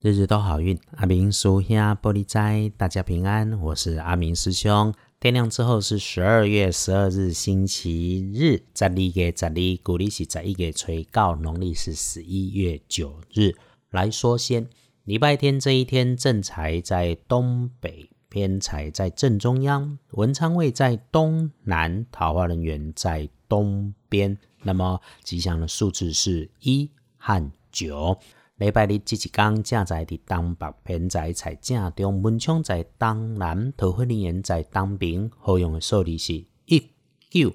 [0.00, 3.60] 日日都好运，阿明叔兄玻璃斋，大家平安。
[3.60, 4.94] 我是阿明师兄。
[5.18, 13.56] 天亮之后是十二月十二日，星期日，十二月十二，古历是十一月初告，农历是十一月九日。
[13.90, 14.68] 来说先，
[15.02, 24.38] 礼拜天这一天，正财在东北，偏财在正中央，文昌位在东南，桃花人员在东边。
[24.62, 28.16] 那么吉祥的数字是一和九。
[28.58, 35.30] 礼拜日这一天，正在伫东北偏在在正中，文昌在东南，桃花人缘在东平。
[35.38, 36.90] 好用的数字是一
[37.30, 37.54] 九。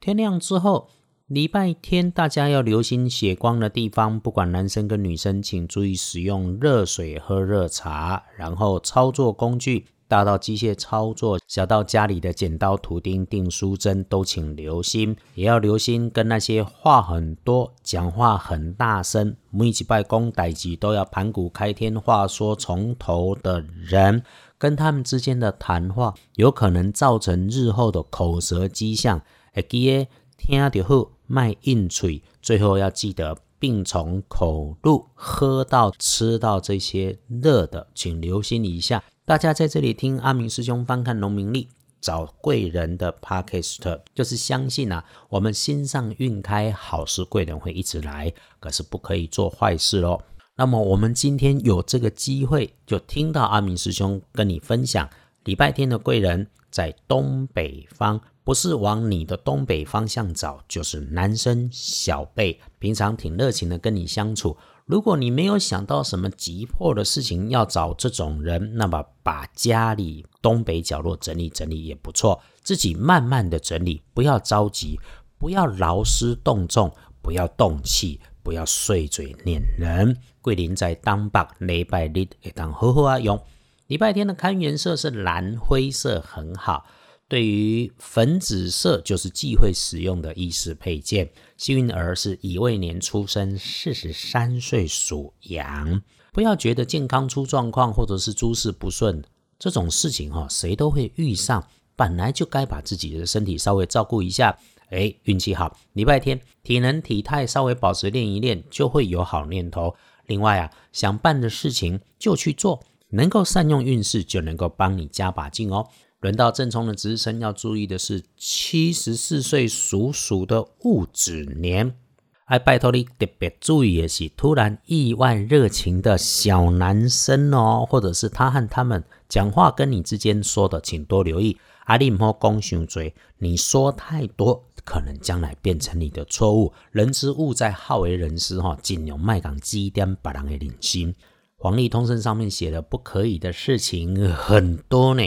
[0.00, 0.88] 天亮之后，
[1.26, 9.88] 礼拜天大家要留心血光的地方，不管男生跟女生，请注意使用热水喝热茶，然后操作工具。
[10.10, 24.24] 大到机械操作，小到家里的剪刀、图钉、订书针，都请留心，也要留心跟那些话很多、讲话很大声、每几拜公代级都要盘古开天、话说从头的人，
[24.58, 29.22] 跟他们之间的谈话，有可能造成日后的口舌迹象。
[29.54, 39.04] 会记得听得好，卖硬嘴，最后要记得病从口入，喝到、吃到这些热的，请留心一下。
[39.30, 41.68] 大家在这里听阿明师兄翻看农民历
[42.00, 50.20] 找贵人的 podcast，就是相信啊，我们心上运开，好事贵人会一直来，可是不可以做坏事哦。
[50.56, 55.08] 那么我们今天有这个机会，就听到阿明师兄跟你分享，
[55.44, 64.56] 礼拜天的贵人在东北方，不是往你的东北方向找，就是男生小辈，平常挺热情的跟你相处。
[64.90, 72.42] 如果你没有想到什么急迫的事情要找这种人，那么把家里东北角落整理整理也不错。
[72.60, 74.98] 自己慢慢的整理，不要着急，
[75.38, 76.92] 不要劳师动众，
[77.22, 80.16] 不要动气，不要碎嘴念人。
[80.42, 83.40] 桂林在当北礼拜日也当好好啊用。
[83.86, 86.84] 礼拜天的看颜色是蓝灰色，很好。
[87.30, 91.30] 对于粉紫色就是忌讳使用的衣饰配件。
[91.56, 96.02] 幸运儿是乙未年出生，四十三岁属羊。
[96.32, 99.22] 不要觉得健康出状况或者是诸事不顺
[99.60, 101.64] 这种事情哈，谁都会遇上，
[101.94, 104.58] 本来就该把自己的身体稍微照顾一下。
[104.88, 109.94] 哎，运气好，礼拜天体能体态稍微保持练一练，就会有好念头。
[110.26, 115.88] 另外啊，想办的事情就去做，能够善用运势，就能够帮你加把劲哦。
[116.20, 121.96] 轮到正冲的值日生要注意的是，七十四岁属鼠的戊子年。
[122.44, 131.56] 哎，拜托你特别注意的是，突然意外热情的小男生哦，或者是他和他们讲话跟你之间说的，请多留意。
[131.84, 136.72] 阿力莫公熊嘴，你说太多，可能将来变成你的错误。
[136.92, 141.14] 人之物在好为人师哈，尽量卖讲积点把人给领心。
[141.56, 145.22] 黄历通胜上面写的不可以的事情很多呢。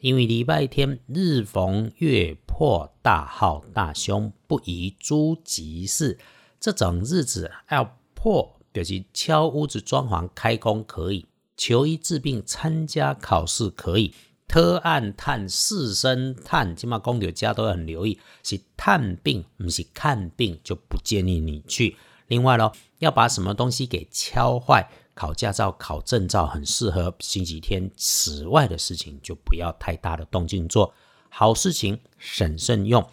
[0.00, 6.18] 因为礼拜天日逢月破大号大凶，不宜诸吉事。
[6.60, 14.12] 这种日子要破，就是敲屋子装潢开工可以，求医治病参加考试可以，
[14.46, 21.96] 特案探四生探，起码公牛家都很留意，是探病不是看病，就不建议你去。
[22.26, 24.90] 另外咯，要把什么东西给敲坏。
[25.14, 30.92] 考驾照、考证照很适合星期天，此外的事情就不要太大的动静做。
[31.28, 33.04] 好事情审慎用。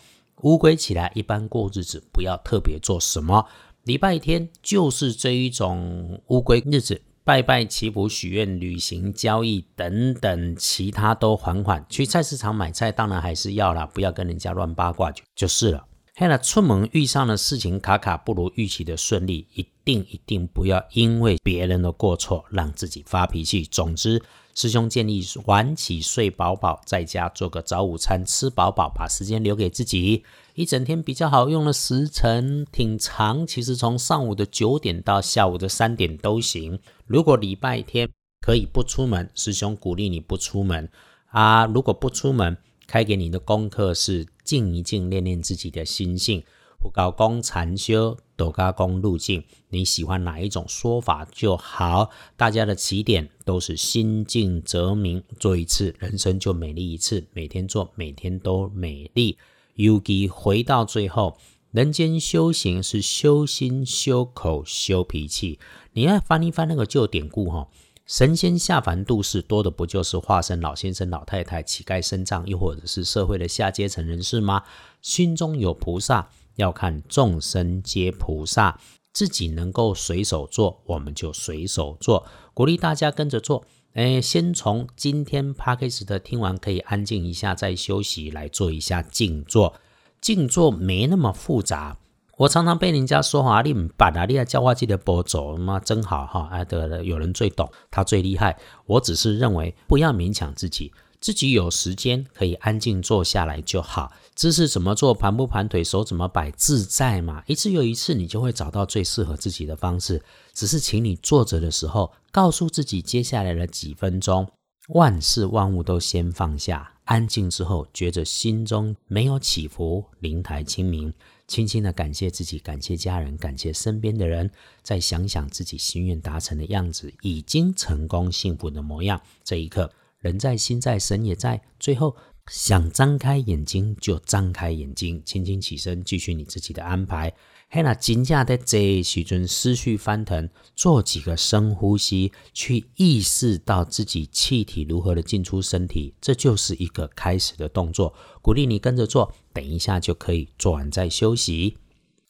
[0.41, 3.47] 乌龟起来一般过日子，不要特别做什么。
[3.83, 11.85] 礼拜天就是这一种乌龟日子，拜拜祈福、许愿、旅行、交易等等，其他都缓缓。
[11.89, 15.85] 去菜市场买菜当然还是要啦，不要跟人家乱八卦就就是了。
[16.21, 23.63] 看了出门遇上的事情卡卡不如预期的顺利，一定一定不要因为别人的过错让自己发脾气。
[23.63, 24.21] 总之，
[24.53, 30.23] 师兄建议晚起睡饱饱，在家做个早午餐，吃饱饱，把时间留给自己。
[30.53, 36.77] 一整天比较好用的时辰挺长，其实从上午的九点到下午的三点都行。
[37.07, 38.07] 如果礼拜天
[38.41, 40.87] 可以不出门，师兄鼓励你不出门
[41.31, 41.65] 啊。
[41.65, 46.43] 如果不出门，开给你的功课是静一静，练练自己的心性。
[46.77, 52.09] 不高功禅修，斗高功路径，你喜欢哪一种说法就好。
[52.35, 57.25] 大家的起点都是心静则明，做一次人生就美丽一次。
[57.31, 59.37] 每天做，每天都美丽。
[59.75, 61.37] 尤其回到最后，
[61.71, 65.59] 人间修行是修心、修口、修脾气。
[65.93, 67.69] 你要翻一翻那个旧典故哈。
[68.11, 74.63] 神仙下凡度世，多的不就是化身老先生、老太太、乞丐、身障，又或者是社会的下阶层人士吗？
[75.01, 78.77] 心中有菩萨，要看众生皆菩萨。
[79.13, 83.63] 自己能够随手做，我们就随手做，鼓励大家跟着做。
[83.93, 89.75] 哎，先从今天 p a c k a g e 的听完，可以安静一下，再休息，来做一下静坐。
[90.19, 91.97] 静坐没那么复杂。
[92.41, 96.49] 我常常被人家说啊，你把啊，你教化剂的波走，妈真好哈！
[96.51, 98.57] 哎，得了，有人最懂，他最厉害。
[98.87, 100.91] 我只是认为，不要勉强自己。
[101.19, 107.43] 自己有时间可以安静坐下来就好，姿势怎么做，盘不盘腿，手怎么摆，自在嘛。
[107.45, 110.23] 一次又一次，你就会找到最适合自己的方式。
[110.51, 114.47] 只是请你坐着的时候，告诉自己，接下来的几分钟，
[114.87, 121.13] 万事万物都先放下，安静之后，觉着心中没有起伏，灵台清明，
[121.51, 124.49] 轻轻的感谢自己，感谢家人，感谢身边的人，
[124.81, 129.91] 再想想自己心愿达成的样子，已经成功幸福的模样，这一刻。
[130.19, 132.15] 人在心在神也在，最后
[132.51, 137.33] 想张开眼睛就张开眼睛，轻轻起身，继续你自己的安排。
[137.69, 148.13] 嘿，那惊驾的这时阵思绪翻腾，做几个深呼吸，去意识到自己气体如何的进出身体，这就是一个开始的动作。
[148.41, 151.77] 鼓励你跟着做，等一下就可以做完再休息。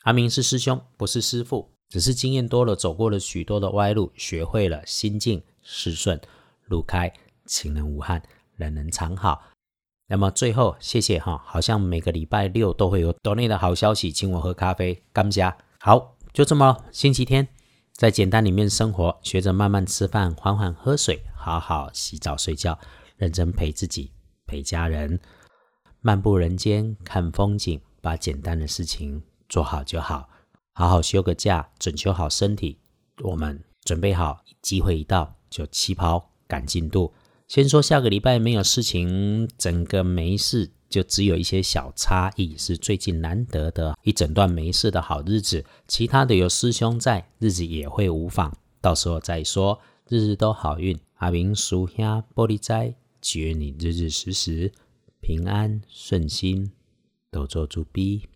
[0.03, 6.21] 阿明是师兄，不是师傅，只是经验多了，走过了许多的歪路，学会了心静事顺，
[6.67, 7.11] 路开。
[7.47, 8.21] 情人无憾，
[8.55, 9.41] 人人常好。
[10.11, 15.57] 那么最后，谢谢哈，好像每个礼拜六都会有岛内的好消息，请我喝咖啡，干家。
[15.79, 17.47] 好，就这么星期天，
[17.93, 22.77] 在简单里面生活，学着慢慢吃饭，缓缓喝水，好好洗澡睡觉，
[23.15, 24.11] 认真陪自己，
[24.45, 25.17] 陪家人，
[26.01, 30.27] 漫步人间，看风景，把简单的事情做好就好。
[30.73, 32.77] 好好休个假，整修好身体，
[33.23, 37.13] 我们准备好，机会一到就起跑赶进度。
[37.51, 45.65] 先说下个礼拜没有事情，整个没事，就只有一些小差异，是最近难得的一整段没事的好日子。
[45.85, 49.77] 其他的有师兄在，日子也会无妨，到时候再说。
[50.07, 54.71] 日日都好运，阿明叔兄玻璃斋，祝你日日时时
[55.19, 56.71] 平安顺心，
[57.31, 58.29] 都做主逼。